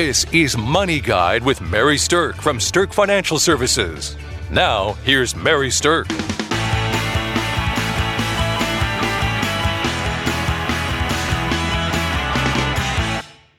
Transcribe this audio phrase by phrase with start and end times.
[0.00, 4.16] This is Money Guide with Mary Sterk from Sterk Financial Services.
[4.48, 6.06] Now, here's Mary Sterk.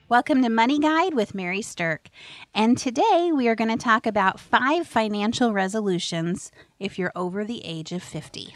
[0.08, 2.08] Welcome to Money Guide with Mary Sterk.
[2.56, 7.66] And today we are going to talk about five financial resolutions if you're over the
[7.66, 8.56] age of 50.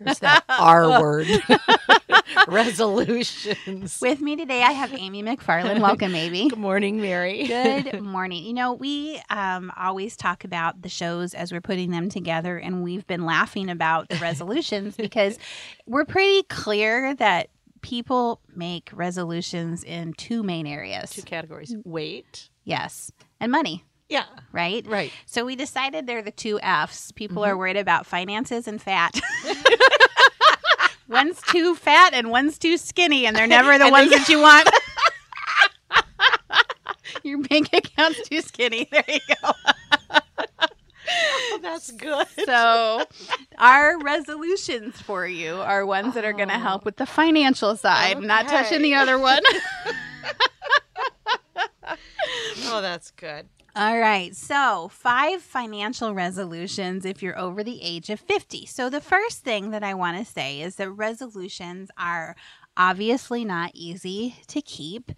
[0.00, 1.26] There's that R word.
[2.48, 4.00] Resolutions.
[4.00, 5.80] With me today, I have Amy McFarland.
[5.80, 6.48] Welcome, Amy.
[6.48, 7.46] Good morning, Mary.
[7.46, 8.44] Good morning.
[8.44, 12.82] You know, we um, always talk about the shows as we're putting them together, and
[12.82, 15.38] we've been laughing about the resolutions because
[15.86, 17.48] we're pretty clear that
[17.82, 21.10] people make resolutions in two main areas.
[21.10, 21.74] Two categories.
[21.84, 22.50] Weight.
[22.64, 23.84] Yes, and money.
[24.08, 24.24] Yeah.
[24.52, 24.86] Right?
[24.86, 25.12] Right.
[25.26, 27.12] So we decided they're the two F's.
[27.12, 27.58] People are mm-hmm.
[27.58, 29.20] worried about finances and fat.
[31.08, 34.40] one's too fat and one's too skinny, and they're never the And ones that you
[34.40, 34.68] want.
[37.22, 38.88] Your bank account's too skinny.
[38.90, 39.52] There you go.
[41.50, 42.26] Oh, that's good.
[42.44, 43.04] So,
[43.58, 46.60] our resolutions for you are ones that are going to Oh.
[46.60, 48.82] help with the financial side, not touching Okay.
[48.82, 49.42] the other one.
[52.64, 53.48] Oh, that's good.
[53.78, 54.34] All right.
[54.34, 58.66] So, five financial resolutions if you're over the age of 50.
[58.66, 62.34] So, the first thing that I want to say is that resolutions are
[62.76, 65.12] obviously not easy to keep.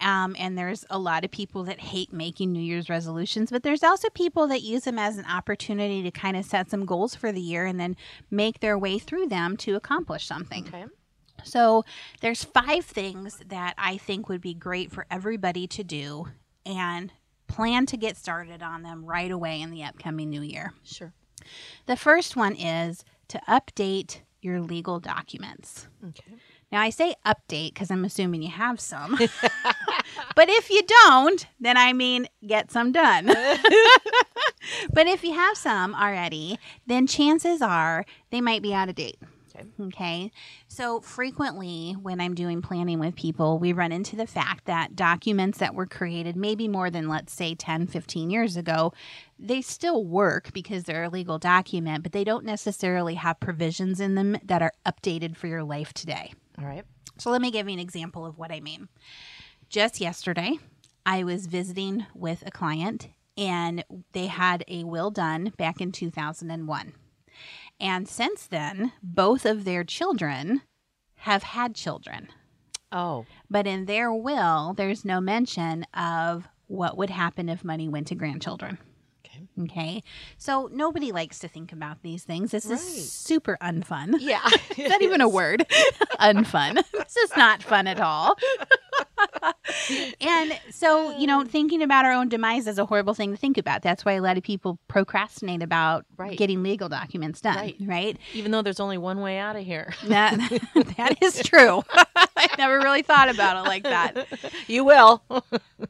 [0.00, 3.82] Um, and there's a lot of people that hate making New Year's resolutions, but there's
[3.82, 7.32] also people that use them as an opportunity to kind of set some goals for
[7.32, 7.96] the year and then
[8.30, 10.66] make their way through them to accomplish something.
[10.68, 10.86] Okay.
[11.44, 11.84] So
[12.22, 16.28] there's five things that I think would be great for everybody to do
[16.64, 17.12] and
[17.46, 20.72] plan to get started on them right away in the upcoming new year.
[20.84, 21.12] Sure.
[21.86, 25.88] The first one is to update your legal documents.
[26.08, 26.34] Okay.
[26.72, 29.16] Now I say update because I'm assuming you have some.
[30.34, 33.26] but if you don't, then I mean get some done.
[34.92, 39.18] but if you have some already, then chances are they might be out of date.
[39.58, 39.66] Okay.
[39.80, 40.32] Okay.
[40.68, 45.58] So frequently when I'm doing planning with people, we run into the fact that documents
[45.58, 48.92] that were created maybe more than, let's say, 10, 15 years ago,
[49.38, 54.14] they still work because they're a legal document, but they don't necessarily have provisions in
[54.14, 56.32] them that are updated for your life today.
[56.58, 56.84] All right.
[57.18, 58.88] So let me give you an example of what I mean.
[59.68, 60.58] Just yesterday,
[61.04, 66.92] I was visiting with a client and they had a will done back in 2001.
[67.80, 70.62] And since then, both of their children
[71.20, 72.28] have had children.
[72.92, 73.26] Oh.
[73.50, 78.14] But in their will, there's no mention of what would happen if money went to
[78.14, 78.78] grandchildren.
[79.26, 79.46] Okay.
[79.64, 80.02] Okay.
[80.38, 82.50] So nobody likes to think about these things.
[82.52, 82.74] This Right.
[82.74, 84.16] is super unfun.
[84.20, 84.46] Yeah.
[84.76, 85.66] Is that even a word?
[86.20, 86.82] Unfun.
[86.92, 88.36] this is not fun at all.
[90.20, 93.58] And so, you know, thinking about our own demise is a horrible thing to think
[93.58, 93.82] about.
[93.82, 96.38] That's why a lot of people procrastinate about Right.
[96.38, 97.56] getting legal documents done.
[97.56, 97.76] Right.
[97.80, 98.18] right?
[98.34, 99.92] Even though there's only one way out of here.
[100.06, 100.38] That
[100.96, 101.82] that is true.
[102.38, 104.26] I never really thought about it like that.
[104.66, 105.22] You will.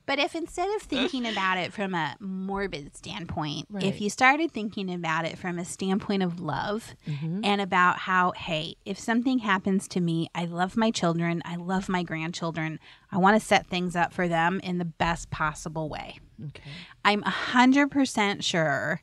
[0.06, 3.85] But if instead of thinking about it from a morbid standpoint, Right.
[3.85, 7.41] if you started thinking about it from a standpoint of love Mm-hmm.
[7.45, 11.89] and about how, hey, if something happens to me, I love my children, I love
[11.89, 12.81] my grandchildren,
[13.12, 16.19] I want to set things up for them in the best possible way.
[16.43, 16.63] Okay.
[17.05, 19.03] I'm 100% sure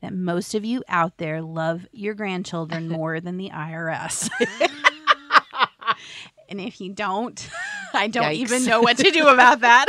[0.00, 4.30] that most of you out there love your grandchildren more than the IRS.
[6.48, 7.48] and if you don't,
[7.94, 8.34] I don't Yikes.
[8.34, 9.86] even know what to do about that.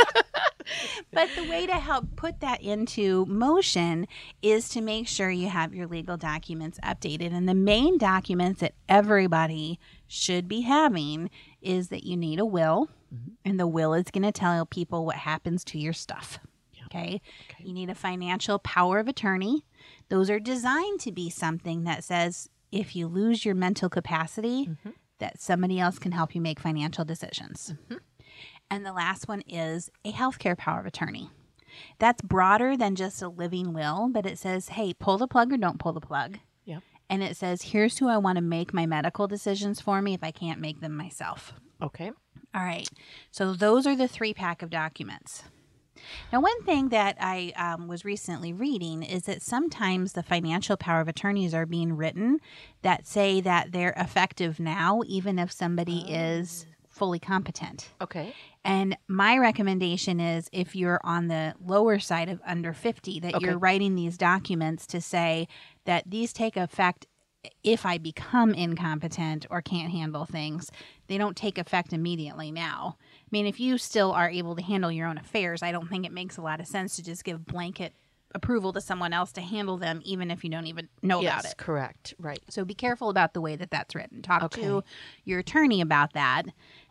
[1.12, 4.06] but the way to help put that into motion
[4.42, 7.34] is to make sure you have your legal documents updated.
[7.34, 11.30] And the main documents that everybody should be having
[11.60, 13.34] is that you need a will, Mm-hmm.
[13.44, 16.40] and the will is going to tell people what happens to your stuff.
[16.86, 17.20] Okay?
[17.50, 17.64] Okay.
[17.64, 19.64] You need a financial power of attorney.
[20.08, 24.90] Those are designed to be something that says if you lose your mental capacity, mm-hmm.
[25.18, 27.74] that somebody else can help you make financial decisions.
[27.84, 27.96] Mm-hmm.
[28.70, 31.30] And the last one is a healthcare power of attorney.
[31.98, 35.56] That's broader than just a living will, but it says, hey, pull the plug or
[35.56, 36.38] don't pull the plug.
[36.64, 36.82] Yep.
[37.08, 40.24] And it says, here's who I want to make my medical decisions for me if
[40.24, 41.52] I can't make them myself.
[41.80, 42.10] Okay.
[42.56, 42.88] All right.
[43.30, 45.44] So those are the three pack of documents.
[46.32, 51.00] Now, one thing that I um, was recently reading is that sometimes the financial power
[51.00, 52.38] of attorneys are being written
[52.82, 57.90] that say that they're effective now, even if somebody is fully competent.
[58.00, 58.34] Okay.
[58.64, 63.44] And my recommendation is if you're on the lower side of under 50, that Okay.
[63.46, 65.48] you're writing these documents to say
[65.84, 67.06] that these take effect
[67.62, 70.70] if I become incompetent or can't handle things.
[71.08, 72.96] They don't take effect immediately now.
[73.00, 76.04] I mean, if you still are able to handle your own affairs, I don't think
[76.06, 77.92] it makes a lot of sense to just give blanket
[78.34, 81.44] approval to someone else to handle them, even if you don't even know yes, about
[81.52, 81.56] it.
[81.56, 82.14] correct.
[82.18, 82.40] Right.
[82.50, 84.20] So be careful about the way that that's written.
[84.20, 84.62] Talk Okay.
[84.62, 84.84] to
[85.24, 86.42] your attorney about that.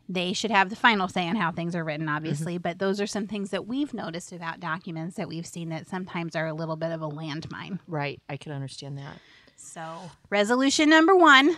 [0.07, 2.15] They should have the final say on how things are written, Mm-hmm.
[2.15, 5.87] obviously, but those are some things that we've noticed about documents that we've seen that
[5.87, 7.79] sometimes are a little bit of a landmine.
[7.87, 8.21] Right.
[8.29, 9.19] I can understand that.
[9.57, 11.57] So, resolution number one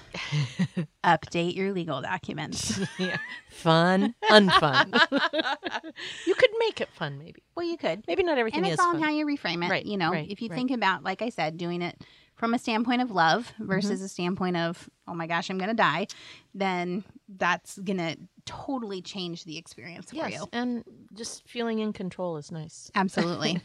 [1.03, 2.79] update your legal documents.
[2.97, 3.17] yeah.
[3.49, 4.93] Fun, unfun.
[6.25, 7.43] you could make it fun, maybe.
[7.55, 8.03] well, you could.
[8.07, 9.01] Maybe not everything and is it's all fun.
[9.01, 9.69] how you reframe it.
[9.69, 10.55] Right, You know, right, if you right.
[10.55, 12.01] think about, like I said, doing it
[12.35, 13.67] from a standpoint of love mm-hmm.
[13.67, 16.07] versus a standpoint of, oh my gosh, I'm going to die,
[16.53, 18.15] then that's going to
[18.45, 20.47] totally change the experience for yes, you.
[20.53, 20.83] and
[21.13, 22.91] just feeling in control is nice.
[22.95, 23.59] Absolutely.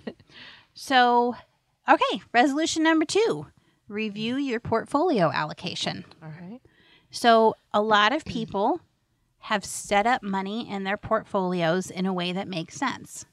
[0.74, 1.36] so,
[1.88, 3.46] okay, resolution number two
[3.92, 6.04] review your portfolio allocation.
[6.22, 6.60] All right.
[7.10, 8.80] So, a lot of people
[9.40, 13.26] have set up money in their portfolios in a way that makes sense.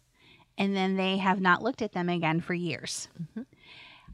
[0.57, 3.07] And then they have not looked at them again for years.
[3.21, 3.43] Mm-hmm.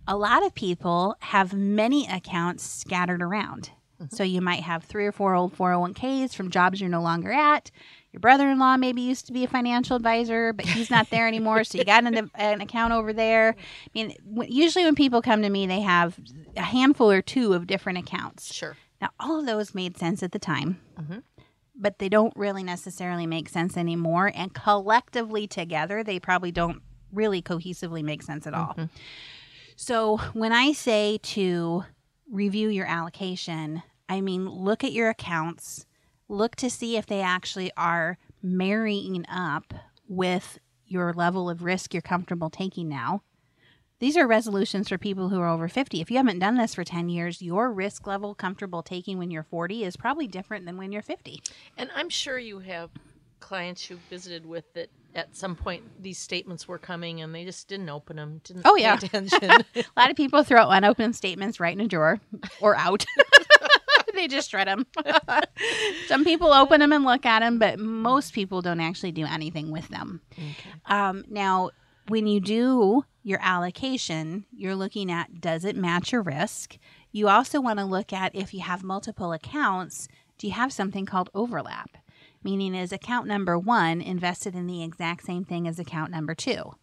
[0.08, 3.72] A lot of people have many accounts scattered around.
[4.02, 4.16] Mm-hmm.
[4.16, 7.72] So, you might have three or four old 401ks from jobs you're no longer at.
[8.16, 11.28] Your brother in law maybe used to be a financial advisor, but he's not there
[11.28, 11.66] anymore.
[11.66, 13.58] So, you got an, an account over there.
[13.60, 16.18] I mean, w- usually when people come to me, they have
[16.56, 18.54] a handful or two of different accounts.
[18.54, 18.78] Sure.
[19.02, 21.24] Now, all of those made sense at the time, Mhm.
[21.76, 24.32] but they don't really necessarily make sense anymore.
[24.34, 28.78] And collectively together, they probably don't really cohesively make sense at all.
[29.76, 31.84] So, when I say to
[32.32, 35.86] review your allocation, I mean look at your accounts,
[36.28, 39.74] look to see if they actually are marrying up
[40.08, 43.22] with your level of risk you're comfortable taking now.
[44.00, 46.02] These are resolutions for people who are over 50.
[46.02, 49.44] If you haven't done this for 10 years, your risk level comfortable taking when you're
[49.44, 51.42] 40 is probably different than when you're 50.
[51.78, 52.90] And I'm sure you have
[53.40, 57.68] clients you visited with that at some point these statements were coming and they just
[57.70, 58.42] didn't open them.
[58.44, 58.96] Didn't Oh, pay yeah.
[58.96, 59.50] attention.
[59.76, 62.20] A lot of people throw unopened statements right in a drawer
[62.60, 63.06] or out.
[64.20, 64.86] they just shred them.
[66.08, 69.72] Some people open them and look at them, but most people don't actually do anything
[69.72, 70.22] with them.
[70.86, 71.72] Um, now,
[72.08, 76.78] when you do your allocation, you're looking at does it match your risk?
[77.12, 80.08] You also want to look at if you have multiple accounts,
[80.38, 81.98] do you have something called overlap?
[82.44, 86.76] Meaning, is account number one invested in the exact same thing as account number two?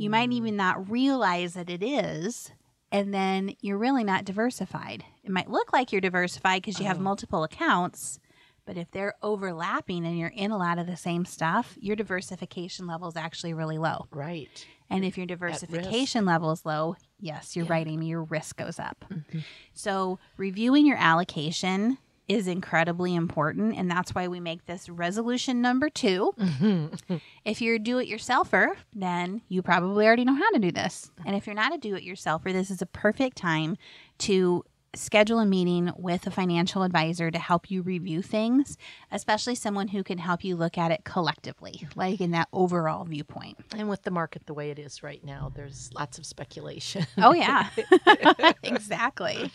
[0.00, 2.52] You might even not realize that it is,
[2.90, 5.04] and then you're really not diversified.
[5.22, 8.18] It might look like you're diversified because you have multiple accounts,
[8.64, 12.86] but if they're overlapping and you're in a lot of the same stuff, your diversification
[12.86, 14.06] level is actually really low.
[14.10, 14.66] right.
[14.90, 19.04] And if your diversification level is low, yes, you're right, Amy, your risk goes up.
[19.74, 23.76] So, reviewing your allocation is incredibly important.
[23.76, 27.16] And that's why we make this resolution number 2 mm-hmm.
[27.44, 31.10] If you're a do it yourselfer, then you probably already know how to do this.
[31.24, 33.76] And if you're not a do it yourselfer, this is a perfect time
[34.18, 34.64] to
[34.94, 38.76] schedule a meeting with a financial advisor to help you review things,
[39.10, 43.58] especially someone who can help you look at it collectively, like in that overall viewpoint.
[43.76, 47.06] And with the market the way it is right now, there's lots of speculation.
[47.18, 47.68] Oh, yeah.
[48.62, 49.50] exactly.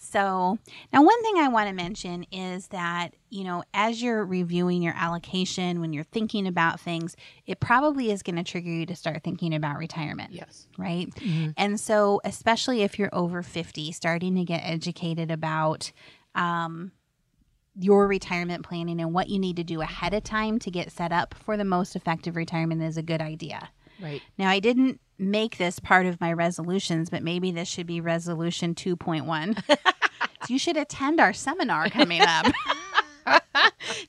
[0.00, 0.58] So,
[0.92, 4.94] now one thing I want to mention is that, you know, as you're reviewing your
[4.96, 7.16] allocation, when you're thinking about things,
[7.46, 10.30] it probably is going to trigger you to start thinking about retirement.
[10.30, 10.68] yes.
[10.78, 11.08] Right.
[11.56, 15.90] And so, especially if you're over 50, starting to get educated about,
[16.36, 16.92] um,
[17.80, 21.12] your retirement planning and what you need to do ahead of time to get set
[21.12, 23.70] up for the most effective retirement is a good idea.
[24.00, 24.22] Right.
[24.38, 28.74] Now, I didn't make this part of my resolutions, but maybe this should be resolution
[28.74, 29.76] 2.1.
[30.48, 32.46] you should attend our seminar coming up.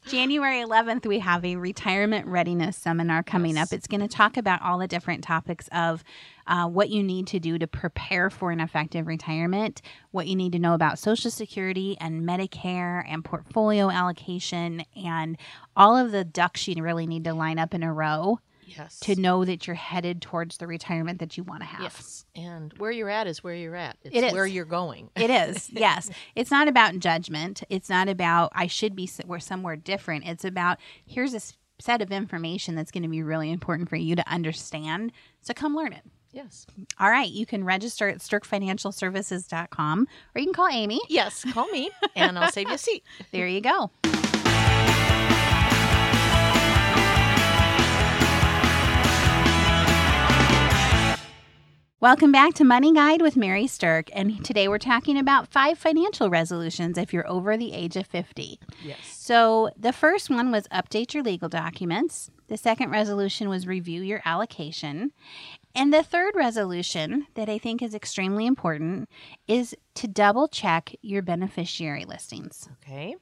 [0.08, 3.68] January 11th, we have a retirement readiness seminar coming Yes.
[3.72, 3.74] up.
[3.78, 6.04] It's going to talk about all the different topics of
[6.48, 9.82] uh, what you need to do to prepare for an effective retirement,
[10.12, 15.38] what you need to know about Social Security and Medicare and portfolio allocation, and
[15.76, 18.40] all of the ducks you really need to line up in a row
[18.78, 19.00] Yes.
[19.02, 21.82] to know that you're headed towards the retirement that you want to have.
[21.82, 22.26] Yes.
[22.36, 23.98] And where you're at is where you're at.
[24.04, 24.34] It's It is.
[24.34, 25.10] where you're going.
[25.16, 26.10] It is, yes.
[26.36, 27.64] It's not about judgment.
[27.70, 30.26] It's not about I should be we're somewhere different.
[30.28, 31.42] It's about here's a
[31.82, 35.12] set of information that's going to be really important for you to understand.
[35.42, 36.04] So come learn it.
[36.32, 36.68] Yes.
[37.00, 41.00] All right, you can register at sterkfinancialservices.com or you can call Amy.
[41.10, 41.44] Yes.
[41.54, 43.04] Call me and I'll save you a seat.
[43.32, 43.92] There you go.
[52.02, 54.08] Welcome back to Money Guide with Mary Sterk.
[54.14, 58.58] And today we're talking about five financial resolutions if you're over the age of 50.
[58.82, 59.00] Yes.
[59.04, 62.32] So the first one was update your legal documents.
[62.48, 65.12] The second resolution was review your allocation.
[65.76, 69.10] And the third resolution that I think is extremely important
[69.50, 72.70] is to double check your beneficiary listings.
[72.82, 73.18] Okay.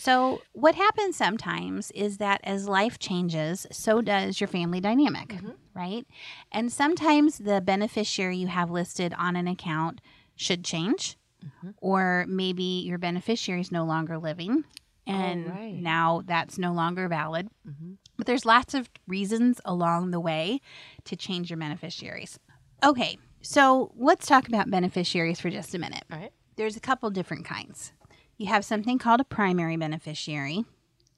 [0.00, 5.50] So, what happens sometimes is that as life changes, so does your family dynamic, mm-hmm.
[5.74, 6.06] right?
[6.50, 10.00] And sometimes the beneficiary you have listed on an account
[10.36, 11.72] should change, mm-hmm.
[11.82, 14.64] or maybe your beneficiary is no longer living
[15.06, 15.74] and right.
[15.74, 17.50] now that's no longer valid.
[17.68, 17.92] Mm-hmm.
[18.16, 20.62] But there's lots of reasons along the way
[21.04, 22.38] to change your beneficiaries.
[22.82, 26.32] Okay, so let's talk about beneficiaries for just a minute All right.
[26.56, 27.92] there's a couple different kinds.
[28.40, 30.64] You have something called a primary beneficiary,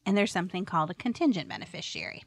[0.04, 2.24] and there's something called a contingent beneficiary.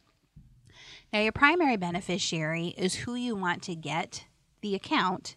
[1.12, 4.24] Now, your primary beneficiary is who you want to get
[4.62, 5.36] the account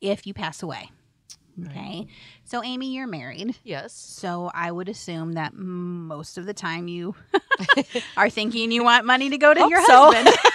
[0.00, 0.90] if you pass away.
[1.66, 2.06] Okay.
[2.44, 3.56] So, Amy, you're married.
[3.64, 3.92] Yes.
[3.92, 7.14] So, I would assume that most of the time you
[8.16, 10.10] are thinking you want money to go to your so.
[10.10, 10.34] husband.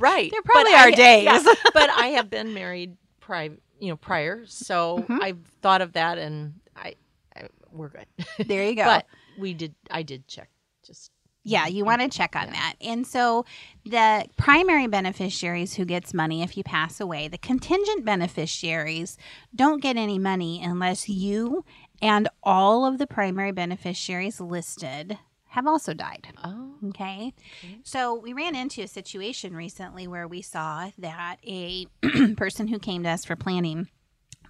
[0.00, 0.30] Right.
[0.32, 1.24] There probably But I- are days.
[1.24, 5.22] yeah, but I have been married pri- you know, prior, so Mm-hmm.
[5.22, 6.94] I've thought of that and I,
[7.36, 8.06] I we're good.
[8.46, 8.84] there you go.
[8.84, 9.06] But
[9.38, 10.48] we did I did check
[10.86, 11.10] just
[11.44, 12.74] Yeah, you want to check on that.
[12.80, 13.44] And so
[13.84, 19.16] the primary beneficiaries who gets money if you pass away, the contingent beneficiaries
[19.54, 21.64] don't get any money unless you
[22.00, 25.18] and all of the primary beneficiaries listed
[25.52, 26.28] have also died.
[26.42, 26.74] Oh.
[26.88, 27.32] Okay.
[27.84, 31.86] So we ran into a situation recently where we saw that a
[32.36, 33.88] person who came to us for planning,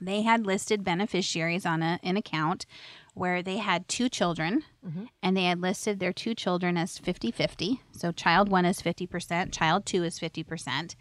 [0.07, 2.67] they had listed beneficiaries on a, an account
[3.15, 5.05] where they had two children mm-hmm.
[5.23, 7.81] and they had listed their two children as 50 50.
[7.93, 10.95] So child one is 50%, child two is 50%.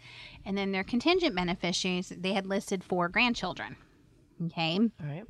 [0.44, 3.76] And then their contingent beneficiaries, they had listed four grandchildren.
[4.46, 4.78] Okay.
[4.78, 5.24] All right.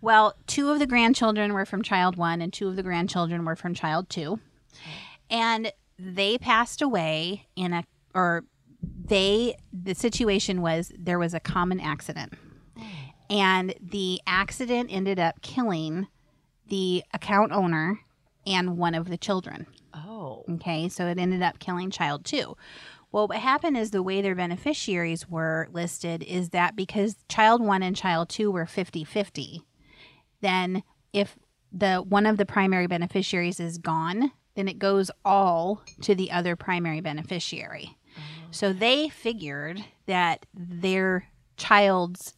[0.00, 3.56] Well, two of the grandchildren were from child one, and two of the grandchildren were
[3.56, 4.40] from child two.
[5.30, 7.84] And they passed away in a,
[8.14, 8.44] or
[8.82, 12.34] they, the situation was there was a common accident.
[13.28, 16.06] And the accident ended up killing
[16.68, 18.00] the account owner
[18.46, 19.66] and one of the children.
[19.92, 20.44] Oh.
[20.48, 22.56] Okay, so it ended up killing child two.
[23.12, 27.82] Well, what happened is the way their beneficiaries were listed is that because child one
[27.82, 29.62] and child two were 50 50,
[30.40, 31.36] then if
[31.72, 36.56] the one of the primary beneficiaries is gone, then it goes all to the other
[36.56, 37.96] primary beneficiary.
[38.16, 38.20] Oh.
[38.50, 42.34] So they figured that their child's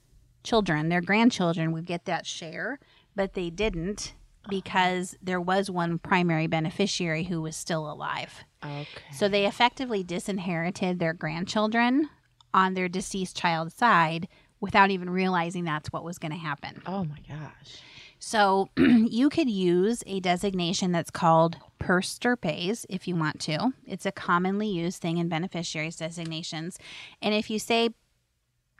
[0.48, 2.80] children, their grandchildren, would get that share,
[3.14, 4.14] but they didn't
[4.48, 8.44] because there was one primary beneficiary who was still alive.
[8.64, 8.86] Okay.
[9.12, 12.08] So they effectively disinherited their grandchildren
[12.54, 14.26] on their deceased child's side
[14.58, 16.82] without even realizing that's what was going to happen.
[16.86, 17.82] Oh my gosh.
[18.18, 23.72] So you could use a designation that's called per stirpes if you want to.
[23.86, 26.78] It's a commonly used thing in beneficiaries designations.
[27.20, 27.90] And if you say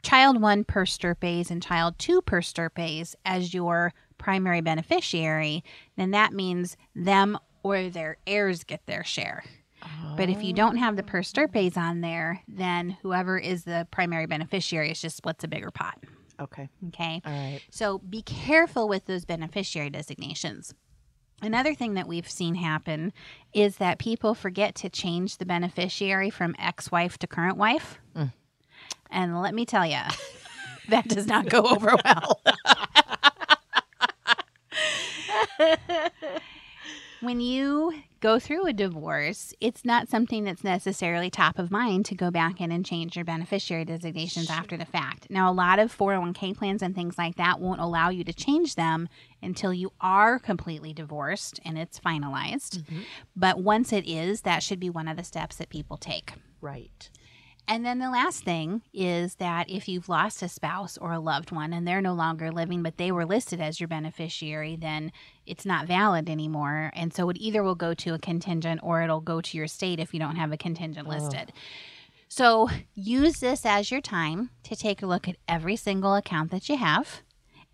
[0.03, 5.63] child one per stirpes and child two per stirpes as your primary beneficiary,
[5.97, 9.43] then that means them or their heirs get their share.
[10.17, 14.25] But if you don't have the per stirpes on there, then whoever is the primary
[14.25, 15.97] beneficiary is just splits a bigger pot.
[16.39, 16.67] Okay.
[16.87, 17.21] Okay.
[17.25, 17.61] All right.
[17.69, 20.73] So be careful with those beneficiary designations.
[21.41, 23.13] Another thing that we've seen happen
[23.53, 27.99] is that people forget to change the beneficiary from ex wife to current wife.
[28.15, 28.33] Mm.
[29.09, 30.01] And let me tell you,
[30.89, 32.41] that does not go over well.
[37.21, 42.15] when you go through a divorce, it's not something that's necessarily top of mind to
[42.15, 45.27] go back in and change your beneficiary designations after the fact.
[45.29, 48.75] Now, a lot of 401k plans and things like that won't allow you to change
[48.75, 49.07] them
[49.41, 52.79] until you are completely divorced and it's finalized.
[52.79, 53.01] Mm-hmm.
[53.35, 56.33] But once it is, that should be one of the steps that people take.
[56.61, 57.09] Right.
[57.69, 61.51] And then the last thing is that if you've lost a spouse or a loved
[61.51, 65.11] one and they're no longer living, but they were listed as your beneficiary, then
[65.45, 66.91] it's not valid anymore.
[66.95, 69.99] And so it either will go to a contingent or it'll go to your state
[69.99, 71.53] if you don't have a contingent listed.
[72.27, 76.69] So use this as your time to take a look at every single account that
[76.69, 77.21] you have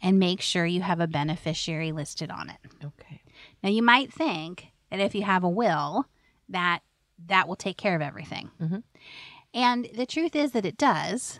[0.02, 2.58] and make sure you have a beneficiary listed on it.
[2.84, 3.22] Okay.
[3.64, 6.06] Now you might think that if you have a will,
[6.50, 6.82] that
[7.28, 8.52] that will take care of everything.
[8.62, 8.80] Mm-hmm.
[9.56, 11.40] And the truth is that it does.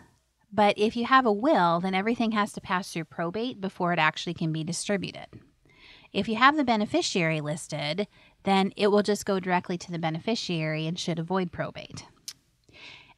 [0.50, 3.98] But if you have a will, then everything has to pass through probate before it
[3.98, 5.26] actually can be distributed.
[6.12, 8.08] If you have the beneficiary listed,
[8.44, 12.06] then it will just go directly to the beneficiary and should avoid probate.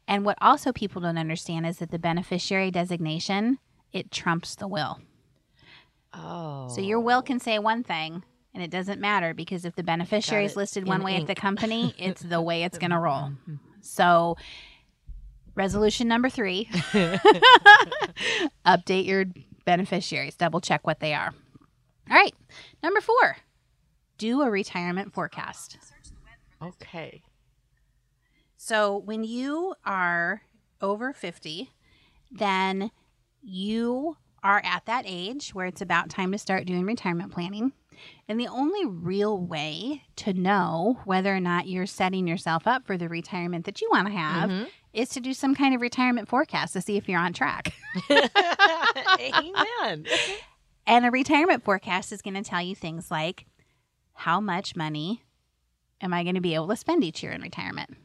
[0.05, 3.59] And what also people don't understand is that the beneficiary designation,
[3.93, 4.99] it trumps the will.
[6.13, 6.67] Oh.
[6.67, 10.45] So your will can say one thing, and it doesn't matter because if the beneficiary
[10.45, 13.31] is listed in one way at the company, it's the way it's going to roll.
[13.81, 14.35] So,
[15.59, 16.69] resolution number three
[18.65, 19.25] update your
[19.65, 21.33] beneficiaries, double check what they are.
[22.09, 22.33] All right.
[22.81, 23.37] Number four
[24.17, 25.77] do a retirement forecast.
[26.61, 27.21] Okay.
[28.57, 30.41] So when you are
[30.81, 31.69] over 50,
[32.31, 32.91] then
[33.41, 37.71] you are at that age where it's about time to start doing retirement planning.
[38.27, 42.97] And the only real way to know whether or not you're setting yourself up for
[42.97, 44.67] the retirement that you want to have Mhm.
[44.93, 47.73] Is to do some kind of retirement forecast to see if you're on track.
[48.11, 50.05] Amen.
[50.87, 53.45] And a retirement forecast is going to tell you things like
[54.13, 55.23] how much money
[56.01, 57.95] am I going to be able to spend each year in retirement?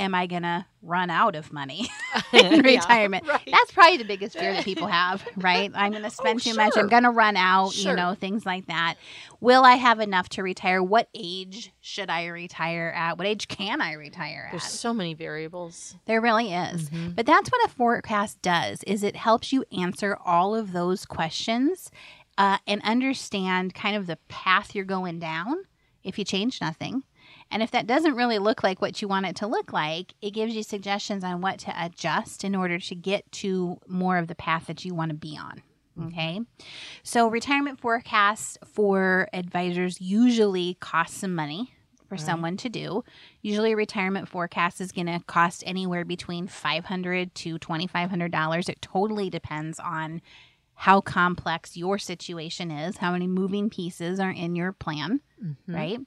[0.00, 1.88] Am I going to run out of money
[2.32, 3.28] in Yeah, retirement?
[3.28, 3.46] right.
[3.50, 5.70] That's probably the biggest fear that people have, right?
[5.74, 6.72] I'm going to spend too much.
[6.76, 8.94] I'm going to run out, you know, things like that.
[9.40, 10.82] Will I have enough to retire?
[10.82, 13.18] What age should I retire at?
[13.18, 14.52] What age can I retire at?
[14.52, 15.94] There's so many variables.
[16.06, 16.88] There really is.
[16.88, 17.10] Mm-hmm.
[17.10, 21.90] But that's what a forecast does is it helps you answer all of those questions
[22.38, 25.64] uh, and understand kind of the path you're going down
[26.02, 27.04] if you change nothing.
[27.50, 30.30] And if that doesn't really look like what you want it to look like, it
[30.30, 34.34] gives you suggestions on what to adjust in order to get to more of the
[34.34, 35.62] path that you want to be on.
[35.98, 36.06] Mm.
[36.06, 36.40] Okay.
[37.02, 41.74] So, retirement forecasts for advisors usually cost some money
[42.08, 43.04] for someone to do.
[43.40, 48.68] Usually, a retirement forecast is going to cost anywhere between 500 to $2,500.
[48.68, 50.20] It totally depends on
[50.74, 55.20] how complex your situation is, how many moving pieces are in your plan,
[55.66, 55.98] right?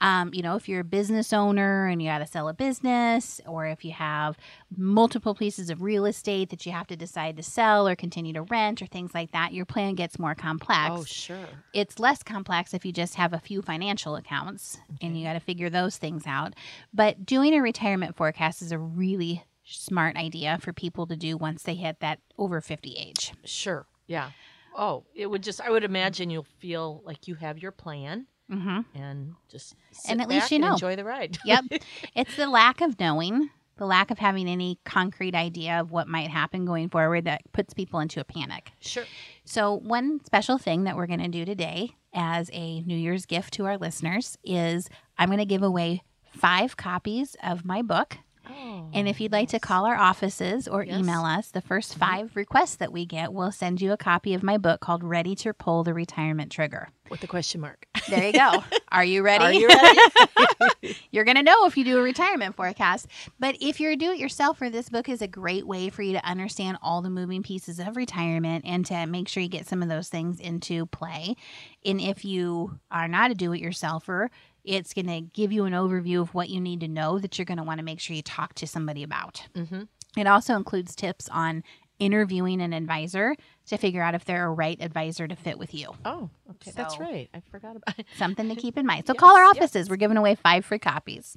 [0.00, 3.40] Um, you know, if you're a business owner and you got to sell a business,
[3.46, 4.36] or if you have
[4.76, 8.42] multiple pieces of real estate that you have to decide to sell or continue to
[8.42, 11.48] rent or things like that, your plan gets more complex Oh, sure.
[11.72, 15.40] it's less complex if you just have a few financial accounts and you got to
[15.40, 16.54] figure those things out.
[16.94, 21.62] But doing a retirement forecast is a really smart idea for people to do once
[21.62, 23.32] they hit that over 50 age.
[23.44, 23.86] Sure.
[24.06, 24.30] Yeah.
[24.76, 28.80] Oh, it would just, I would imagine you'll feel like you have your plan hmm
[28.94, 29.74] and just
[30.08, 30.72] And at least you know.
[30.72, 31.38] enjoy the ride.
[31.44, 31.64] Yep.
[32.14, 36.28] it's the lack of knowing, the lack of having any concrete idea of what might
[36.30, 38.72] happen going forward that puts people into a panic.
[38.80, 39.04] sure.
[39.44, 43.54] So, one special thing that we're going to do today as a New Year's gift
[43.54, 48.18] to our listeners is I'm going to give away five copies of my book.
[48.48, 50.98] Oh, And if you'd like to call our offices or Yes.
[50.98, 54.42] email us, the first five requests that we get, we'll send you a copy of
[54.42, 56.88] my book called Ready to Pull the Retirement Trigger.
[57.10, 57.86] with the question mark.
[58.08, 58.64] There you go.
[58.92, 59.44] Are you ready?
[59.44, 59.98] Are you ready?
[61.10, 63.06] you're going to know if you do a retirement forecast.
[63.38, 66.12] But if you're a do it yourselfer, this book is a great way for you
[66.12, 69.82] to understand all the moving pieces of retirement and to make sure you get some
[69.82, 71.36] of those things into play.
[71.84, 74.28] And if you are not a do it yourselfer,
[74.64, 77.46] it's going to give you an overview of what you need to know that you're
[77.46, 79.46] going to want to make sure you talk to somebody about.
[79.54, 79.88] Mhm.
[80.16, 81.62] It also includes tips on
[82.00, 83.36] interviewing an advisor
[83.66, 85.92] to figure out if they're a right advisor to fit with you.
[86.04, 86.72] Oh, okay.
[86.74, 87.28] That's right.
[87.32, 88.06] I forgot about it.
[88.16, 89.06] Something to keep in mind.
[89.06, 89.62] So call our Yes, yes.
[89.64, 89.90] offices.
[89.90, 91.36] We're giving away five free copies.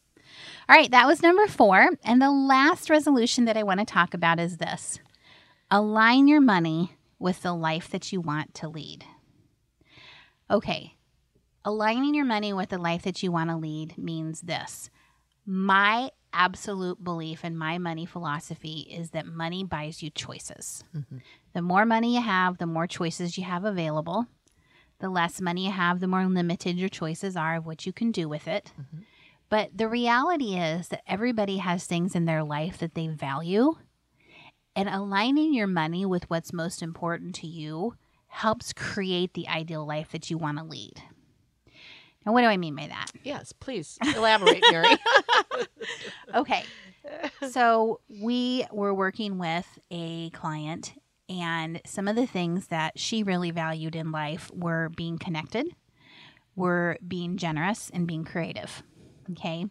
[0.68, 1.90] All right, that was number four.
[2.04, 5.00] And the last resolution that I want to talk about is this
[5.70, 9.06] align your money with the life that you want to lead.
[10.50, 10.96] Okay,
[11.66, 14.90] aligning your money with the life that you want to lead means this.
[15.46, 20.84] My absolute belief in my money philosophy is that money buys you choices.
[20.96, 21.18] Mm-hmm.
[21.54, 24.28] The more money you have, the more choices you have available.
[25.00, 28.12] The less money you have, the more limited your choices are of what you can
[28.12, 28.72] do with it.
[28.80, 29.04] Mm-hmm.
[29.50, 33.76] But the reality is that everybody has things in their life that they value.
[34.76, 37.96] And aligning your money with what's most important to you
[38.28, 41.04] helps create the ideal life that you want to lead.
[42.26, 43.12] Now, what do I mean by that?
[43.24, 44.88] Yes, please elaborate, Mary.
[46.34, 46.64] Okay.
[47.50, 50.94] So we were working with a client,
[51.30, 55.68] and some of the things that she really valued in life were being connected,
[56.56, 58.84] were being generous, and being creative.
[59.32, 59.66] Okay.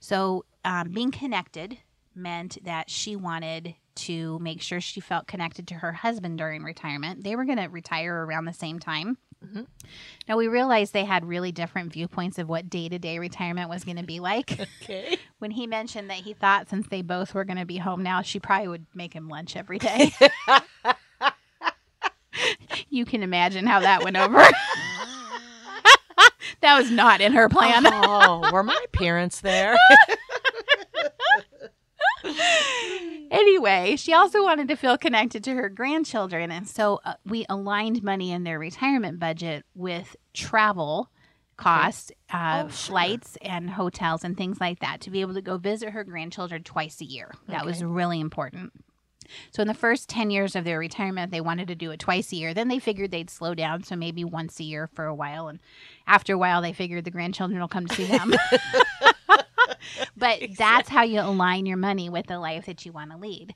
[0.00, 1.78] So um, being connected
[2.14, 7.24] meant that she wanted to make sure she felt connected to her husband during retirement.
[7.24, 9.18] They were going to retire around the same time.
[9.48, 9.62] Mm-hmm.
[10.28, 13.84] Now we realized they had really different viewpoints of what day to day retirement was
[13.84, 15.18] going to be like okay.
[15.38, 18.22] when he mentioned that he thought since they both were going to be home now,
[18.22, 20.12] she probably would make him lunch every day.
[22.90, 24.36] you can imagine how that went over.
[26.60, 27.84] that was not in her plan.
[27.86, 29.76] Oh, were my parents there?
[33.38, 36.50] Anyway, she also wanted to feel connected to her grandchildren.
[36.50, 41.10] And so uh, we aligned money in their retirement budget with travel
[41.56, 42.92] cost uh, Oh, sure.
[42.92, 46.62] flights and hotels and things like that to be able to go visit her grandchildren
[46.62, 47.32] twice a year.
[47.48, 48.72] That was really important.
[49.50, 52.32] So in the first 10 years of their retirement, they wanted to do it twice
[52.32, 52.54] a year.
[52.54, 55.48] Then they figured they'd slow down, so maybe once a year for a while.
[55.48, 55.58] And
[56.06, 58.32] after a while, they figured the grandchildren will come to see them.
[60.16, 63.54] but that's how you align your money with the life that you want to lead.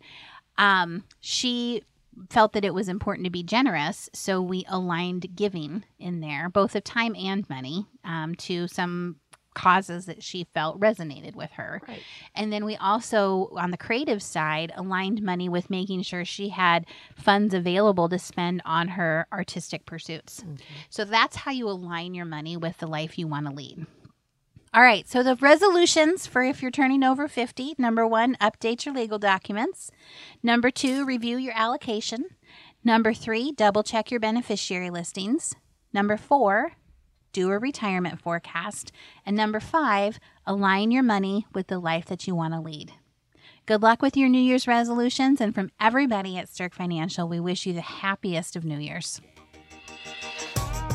[0.58, 1.82] Um, she
[2.28, 6.74] felt that it was important to be generous, so we aligned giving in there, both
[6.74, 9.16] of time and money, um, to some
[9.54, 11.80] causes that she felt resonated with her.
[11.86, 12.02] Right.
[12.34, 16.86] And then we also, on the creative side, aligned money with making sure she had
[17.16, 20.44] funds available to spend on her artistic pursuits.
[20.90, 23.86] So that's how you align your money with the life you want to lead.
[24.74, 28.94] All right, so the resolutions for if you're turning over 50 number one, update your
[28.94, 29.90] legal documents.
[30.42, 32.24] Number two, review your allocation.
[32.82, 35.54] Number three, double check your beneficiary listings.
[35.92, 36.72] Number four,
[37.34, 38.92] do a retirement forecast.
[39.26, 42.92] And number five, align your money with the life that you want to lead.
[43.66, 45.42] Good luck with your New Year's resolutions.
[45.42, 49.20] And from everybody at Sterk Financial, we wish you the happiest of New Year's.